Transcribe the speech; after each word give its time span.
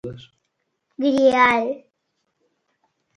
Grial. 1.03 1.67